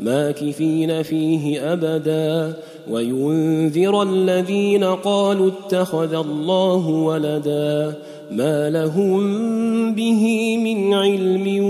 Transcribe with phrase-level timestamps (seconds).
[0.00, 2.52] ماكثين فيه أبدا
[2.90, 7.94] وينذر الذين قالوا اتخذ الله ولدا
[8.30, 11.64] ما لهم به من علم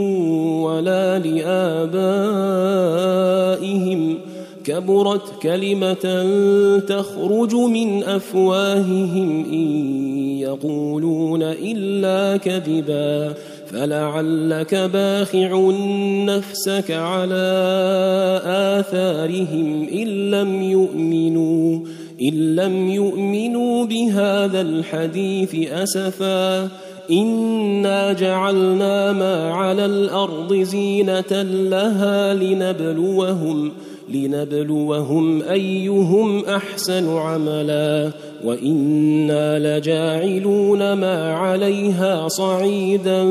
[0.62, 2.19] ولا لآبائهم
[4.65, 6.27] كبرت كلمة
[6.88, 9.99] تخرج من أفواههم إن
[10.38, 13.35] يقولون إلا كذبا
[13.73, 15.71] فلعلك باخع
[16.25, 17.49] نفسك على
[18.45, 21.81] آثارهم إن لم يؤمنوا
[22.23, 26.69] إن لم يؤمنوا بهذا الحديث أسفا.
[27.10, 33.73] إنا جعلنا ما على الأرض زينة لها لنبلوهم
[34.10, 38.10] لنبلوهم أيهم أحسن عملا
[38.45, 43.24] وإنا لجاعلون ما عليها صعيدا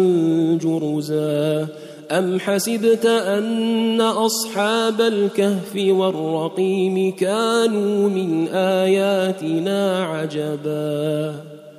[0.61, 1.67] جرزا.
[2.11, 11.46] أم حسبت أن أصحاب الكهف والرقيم كانوا من آياتنا عجبا؟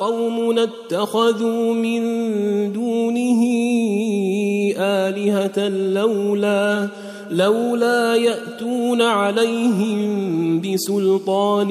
[0.00, 2.02] قومنا اتخذوا من
[2.72, 3.42] دونه
[4.78, 6.88] آلهة لولا
[7.30, 11.68] لولا يأتون عليهم بسلطان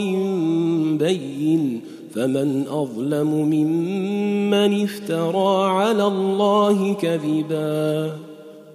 [0.98, 1.82] بين
[2.16, 8.12] فمن أظلم ممن افترى على الله كذبا.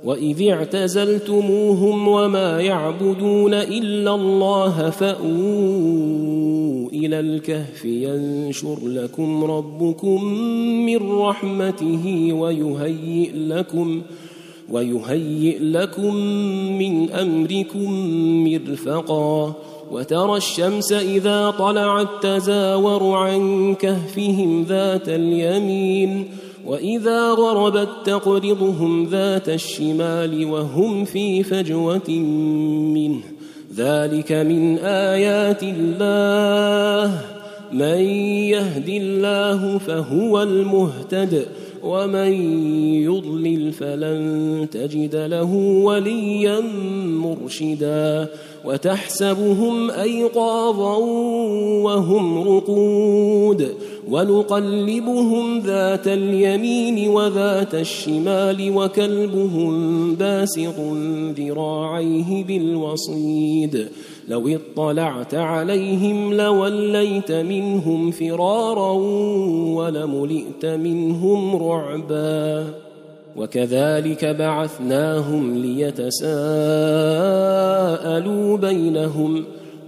[0.05, 6.51] وإذ اعتزلتموهم وما يعبدون إلا الله فأووا
[6.93, 10.25] إلى الكهف ينشر لكم ربكم
[10.87, 14.03] من رحمته ويهيئ لكم
[14.71, 16.15] ويهيئ لكم
[16.79, 17.93] من أمركم
[18.45, 19.55] مرفقا
[19.91, 26.29] وترى الشمس إذا طلعت تزاور عن كهفهم ذات اليمين
[26.71, 32.11] وإذا غربت تقرضهم ذات الشمال وهم في فجوة
[32.95, 33.21] منه.
[33.77, 37.21] ذلك من آيات الله.
[37.73, 38.01] من
[38.53, 41.47] يهد الله فهو المهتد
[41.85, 42.33] ومن
[43.03, 45.55] يضلل فلن تجد له
[45.85, 46.61] وليا
[47.05, 48.29] مرشدا.
[48.65, 50.97] وتحسبهم أيقاظا
[51.85, 53.69] وهم رقود.
[54.11, 60.75] ونقلبهم ذات اليمين وذات الشمال وكلبهم باسط
[61.39, 63.89] ذراعيه بالوصيد.
[64.29, 68.93] لو اطلعت عليهم لوليت منهم فرارا
[69.77, 72.67] ولملئت منهم رعبا.
[73.37, 76.31] وكذلك بعثناهم ليتساءلوا
[78.57, 79.45] بينهم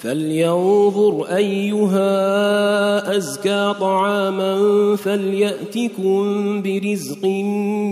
[0.00, 4.56] فلينظر أيها أزكى طعاما
[4.96, 6.22] فليأتكم
[6.62, 7.24] برزق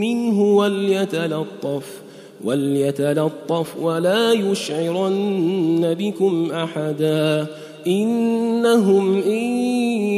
[0.01, 1.87] منه وليتلطف
[2.45, 7.47] وليتلطف ولا يشعرن بكم أحدا.
[7.87, 9.43] إنهم إن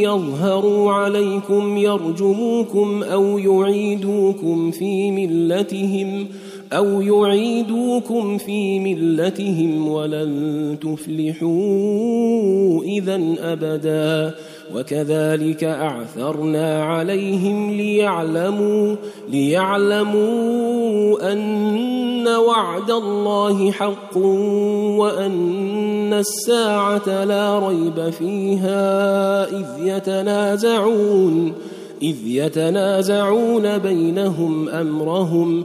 [0.02, 6.26] يظهروا عليكم يرجموكم أو يعيدوكم في ملتهم
[6.72, 11.50] أو يعيدوكم في ملتهم ولن تفلحوا
[12.82, 14.34] إذا أبدا
[14.75, 18.96] وكذلك أعثرنا عليهم ليعلموا
[19.28, 20.52] ليعلموا
[21.32, 24.16] أن وعد الله حق
[24.96, 31.52] وأن الساعة لا ريب فيها إذ يتنازعون
[32.02, 35.64] إذ يتنازعون بينهم أمرهم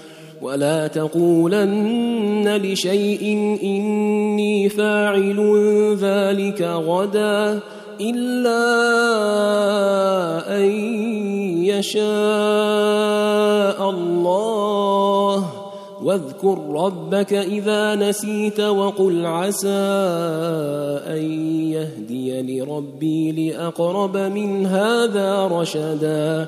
[0.41, 3.23] ولا تقولن لشيء
[3.63, 5.39] إني فاعل
[6.01, 7.59] ذلك غدا
[8.01, 8.63] إلا
[10.57, 10.65] أن
[11.65, 11.99] يشاء
[13.89, 15.45] الله.
[16.03, 19.69] واذكر ربك إذا نسيت وقل عسى
[21.07, 21.23] أن
[21.71, 26.47] يهديني ربي لأقرب من هذا رشدا.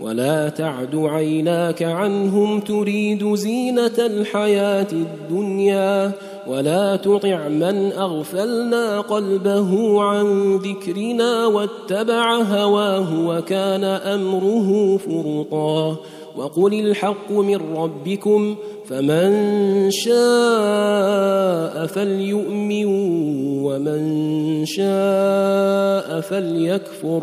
[0.00, 6.12] ولا تعد عيناك عنهم تريد زينة الحياة الدنيا
[6.46, 15.96] ولا تطع من أغفلنا قلبه عن ذكرنا واتبع هواه وكان أمره فرطا
[16.36, 18.56] وقل الحق من ربكم
[18.86, 22.84] فمن شاء فليؤمن
[23.64, 27.22] ومن شاء فليكفر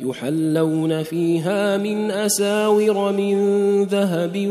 [0.00, 3.36] يحلون فيها من أساور من
[3.84, 4.48] ذهب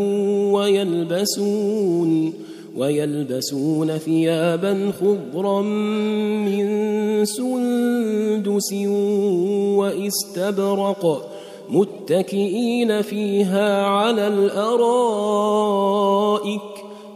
[0.53, 2.33] ويلبسون
[2.77, 6.65] ويلبسون ثيابا خضرا من
[7.25, 8.73] سندس
[9.77, 11.31] وإستبرق
[11.69, 15.55] متكئين فيها على الأرائك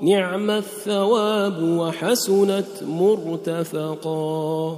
[0.02, 4.78] نعم الثواب وحسنت مرتفقا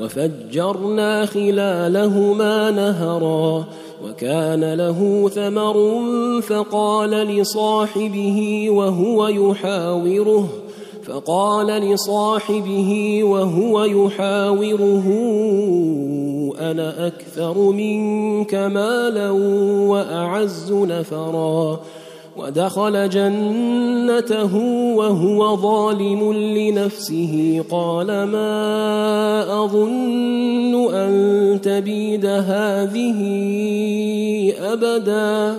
[0.00, 3.64] وفجرنا خلالهما نهرا
[4.04, 6.02] وكان له ثمر
[6.42, 10.48] فقال لصاحبه وهو يحاوره
[11.04, 15.04] فقال لصاحبه وهو يحاوره
[16.60, 19.30] أنا أكثر منك مالا
[19.90, 21.80] وأعز نفرا.
[22.38, 24.56] ودخل جنته
[24.96, 27.64] وهو ظالم لنفسه.
[27.70, 33.18] قال ما أظن أن تبيد هذه
[34.60, 35.58] أبدا.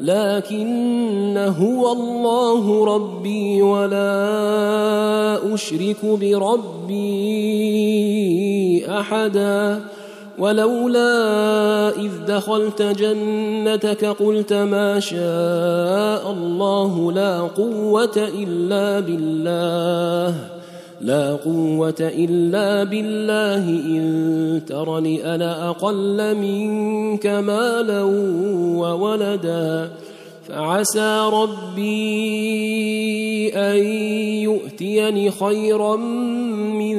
[0.00, 6.98] لكن هو الله ربي ولا أشرك بربي
[8.88, 9.80] أحدا.
[10.38, 20.57] ولولا إذ دخلت جنتك قلت ما شاء الله لا قوة إلا بالله.
[21.00, 28.02] لا قوة إلا بالله إن ترني أنا أقل منك مالا
[28.76, 29.90] وولدا.
[30.48, 32.48] فعسى ربي
[33.54, 33.84] أن
[34.42, 35.96] يؤتيني خيرا
[36.76, 36.96] من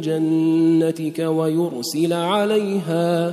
[0.00, 3.32] جنتك ويرسل عليها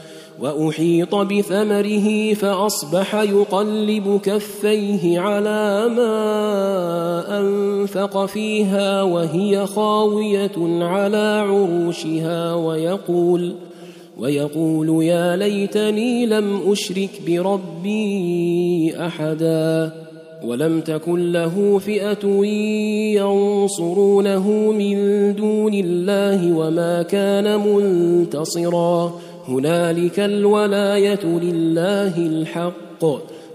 [0.41, 13.55] وأحيط بثمره فأصبح يقلب كفيه على ما أنفق فيها وهي خاوية على عروشها ويقول
[14.19, 19.91] ويقول يا ليتني لم أشرك بربي أحدا
[20.45, 22.45] ولم تكن له فئة
[23.15, 24.95] ينصرونه من
[25.35, 29.13] دون الله وما كان منتصرا
[29.47, 33.05] هنالك الولاية لله الحق.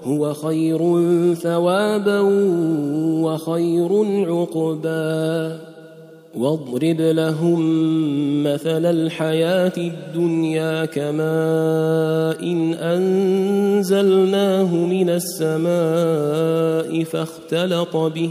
[0.04, 0.78] هو خير
[1.34, 2.20] ثوابا
[3.22, 3.88] وخير
[4.32, 5.58] عقبا.
[6.36, 7.60] واضرب لهم
[8.44, 18.30] مثل الحياة الدنيا كماء إن أنزلناه من السماء فاختلط به.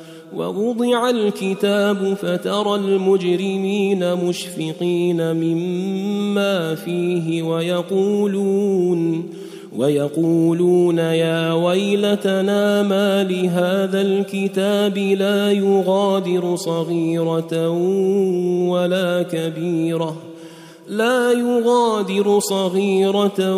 [0.35, 9.29] ووضع الكتاب فترى المجرمين مشفقين مما فيه ويقولون
[9.77, 17.69] ويقولون يا ويلتنا ما لهذا الكتاب لا يغادر صغيرة
[18.69, 20.30] ولا كبيرة
[20.91, 23.55] لا يغادر صغيرة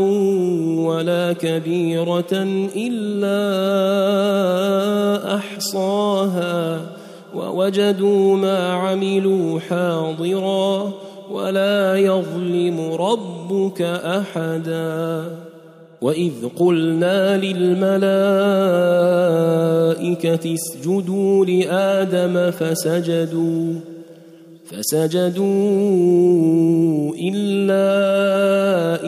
[0.86, 2.34] ولا كبيرة
[2.76, 3.40] إلا
[5.36, 6.82] أحصاها
[7.36, 10.92] ووجدوا ما عملوا حاضرا
[11.32, 15.24] ولا يظلم ربك أحدا.
[16.02, 18.04] وإذ قلنا للملائكة
[20.54, 23.93] اسجدوا لآدم فسجدوا
[24.78, 25.44] فسجدوا
[27.16, 27.86] إلا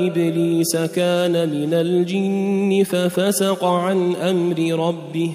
[0.08, 5.32] إبليس كان من الجن ففسق عن أمر ربه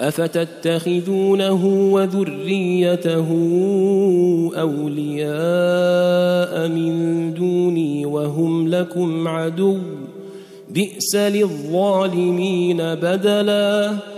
[0.00, 3.28] أفتتخذونه وذريته
[4.60, 5.28] أولياء
[6.68, 9.78] من دوني وهم لكم عدو
[10.70, 14.17] بئس للظالمين بدلاً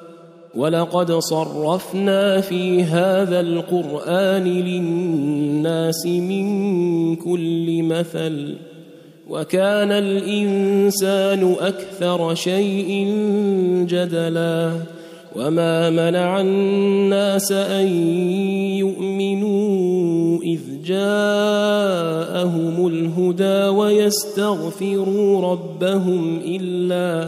[0.55, 8.55] ولقد صرفنا في هذا القرآن للناس من كل مثل
[9.29, 13.05] وكان الإنسان أكثر شيء
[13.87, 14.71] جدلا
[15.35, 17.87] وما منع الناس أن
[18.77, 27.27] يؤمنوا إذ جاءهم الهدى ويستغفروا ربهم إلا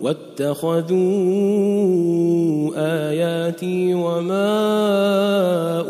[0.00, 0.98] واتخذوا
[2.76, 4.50] آياتي وما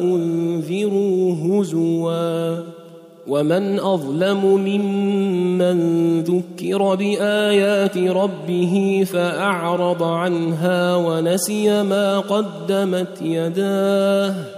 [0.01, 2.57] أنذروا هزوا
[3.29, 5.79] ومن أظلم ممن
[6.23, 14.58] ذكر بآيات ربه فأعرض عنها ونسي ما قدمت يداه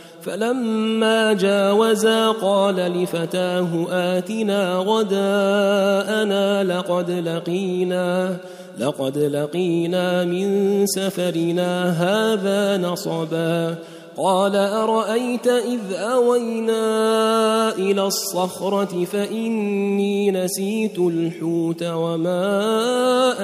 [0.23, 8.37] فلما جاوزا قال لفتاه آتنا غداءنا لقد لقينا
[8.79, 13.75] لقد لقينا من سفرنا هذا نصبا.
[14.17, 22.53] قال أرأيت إذ أوينا إلى الصخرة فإني نسيت الحوت وما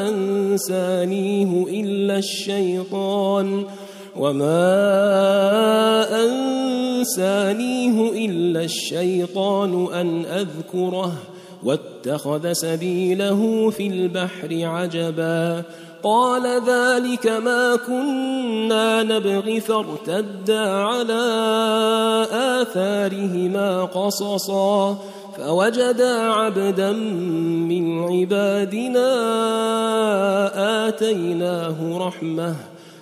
[0.10, 3.66] أنسانيه إلا الشيطان.
[4.20, 4.66] وما
[6.26, 11.14] أنسانيه إلا الشيطان أن أذكره
[11.64, 15.64] واتخذ سبيله في البحر عجبا
[16.04, 21.24] قال ذلك ما كنا نبغي فارتدا على
[22.32, 24.98] آثارهما قصصا
[25.38, 29.08] فوجدا عبدا من عبادنا
[30.88, 32.56] آتيناه رحمه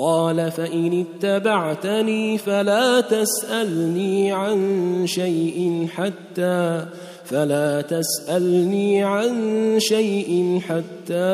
[0.00, 6.86] قال فإن اتبعتني فلا تسألني عن شيء حتى
[7.24, 9.34] فلا تسألني عن
[9.78, 11.30] شيء حتى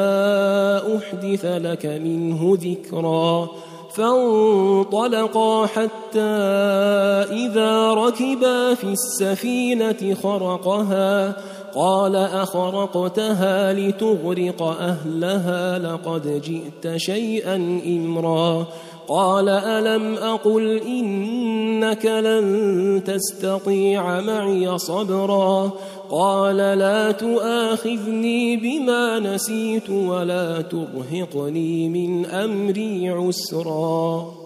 [0.96, 3.48] أحدث لك منه ذكرا
[3.94, 6.20] فانطلقا حتى
[7.32, 11.36] إذا ركبا في السفينة خرقها
[11.76, 18.66] قال أخرقتها لتغرق أهلها لقد جئت شيئا إمرا.
[19.08, 25.70] قال ألم أقل إنك لن تستطيع معي صبرا.
[26.10, 34.45] قال لا تؤاخذني بما نسيت ولا ترهقني من أمري عسرا.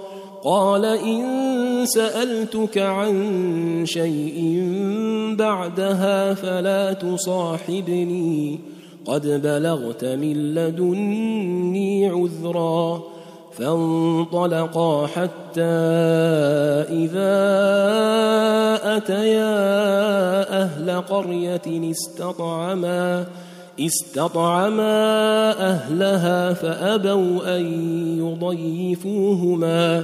[0.43, 3.13] قال إن سألتك عن
[3.85, 4.63] شيء
[5.37, 8.59] بعدها فلا تصاحبني.
[9.05, 13.03] قد بلغت من لدني عذرا
[13.57, 15.61] فانطلقا حتى
[16.89, 17.41] إذا
[18.97, 19.51] أتيا
[20.61, 23.25] أهل قرية استطعما
[23.79, 24.91] استطعما
[25.69, 27.65] أهلها فأبوا أن
[28.19, 30.03] يضيفوهما.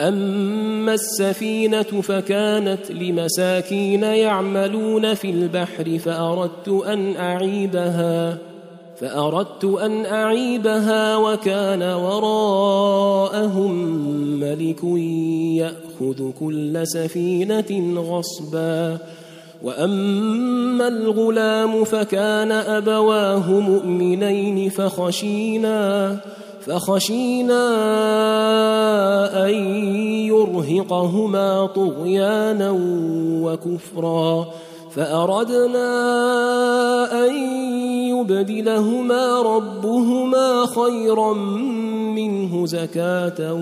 [0.00, 8.38] أما السفينة فكانت لمساكين يعملون في البحر فأردت أن أعيبها
[9.00, 13.72] فأردت أن أعيبها وكان وراءهم
[14.40, 14.84] ملك
[15.54, 18.98] يأخذ كل سفينة غصبا.
[19.62, 26.16] وأما الغلام فكان أبواه مؤمنين فخشينا
[26.68, 27.64] فخشينا
[29.46, 29.54] أن
[30.28, 32.74] يرهقهما طغيانا
[33.42, 34.46] وكفرا
[34.90, 35.88] فأردنا
[37.26, 37.34] أن
[38.08, 41.32] يبدلهما ربهما خيرا
[42.14, 43.54] منه زكاة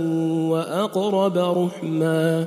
[0.51, 2.47] وأقرب رحما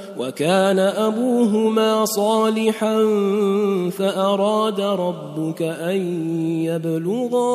[0.21, 2.97] وكان أبوهما صالحا
[3.89, 5.97] فأراد ربك أن
[6.61, 7.49] يبلغا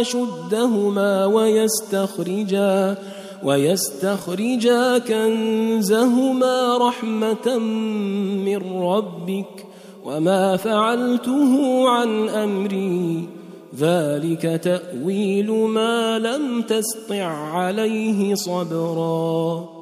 [0.00, 2.96] أشدهما ويستخرجا
[3.44, 7.58] ويستخرجا كنزهما رحمة
[8.44, 9.66] من ربك
[10.04, 13.28] وما فعلته عن أمري.
[13.78, 19.81] ذلك تأويل ما لم تسطع عليه صبرا.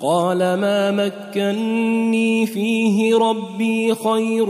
[0.00, 4.46] قال ما مكني فيه ربي خير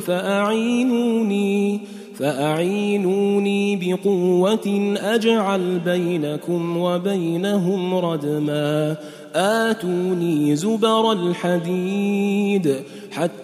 [0.00, 1.80] فأعينوني
[2.18, 8.96] فأعينوني بقوة أجعل بينكم وبينهم ردما.
[9.34, 12.76] آتوني زبر الحديد
[13.12, 13.43] حتى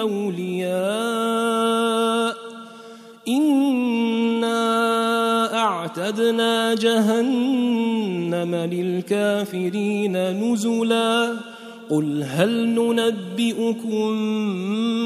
[0.00, 0.76] أولياء.
[3.28, 4.46] إنا
[5.58, 11.32] أعتدنا جهنم للكافرين نزلا.
[11.90, 14.06] قل هل ننبئكم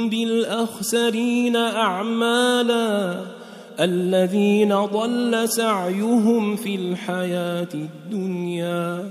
[0.09, 3.20] بالأخسرين أعمالا
[3.81, 9.11] الذين ضل سعيهم في الحياة الدنيا؟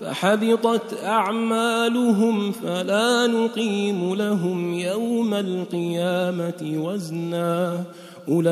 [0.00, 7.84] فحبطت أعمالهم فلا نقيم لهم يوم القيامة وزنا.
[8.28, 8.48] أولئك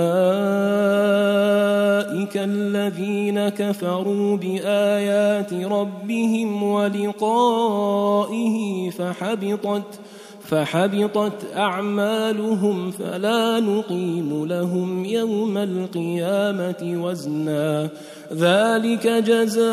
[2.37, 8.57] الذين كفروا بآيات ربهم ولقائه
[8.91, 10.01] فحبطت
[10.49, 17.89] فحبطت أعمالهم فلا نقيم لهم يوم القيامة وزنا.
[18.33, 19.69] ذلك جزاؤهم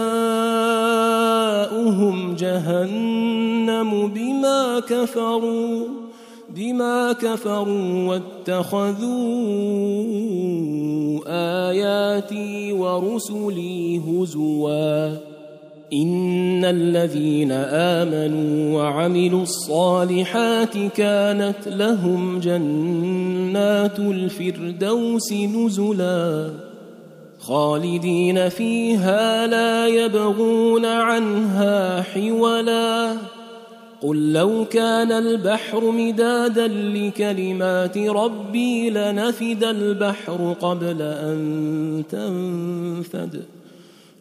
[2.36, 5.88] جهنم بما كفروا
[6.50, 8.94] بما كفروا واتخذوا
[11.70, 15.33] آياتي ورسلي هزوا.
[15.94, 26.50] إن الذين آمنوا وعملوا الصالحات كانت لهم جنات الفردوس نزلا
[27.40, 33.16] خالدين فيها لا يبغون عنها حولا
[34.02, 43.44] قل لو كان البحر مدادا لكلمات ربي لنفد البحر قبل أن تنفد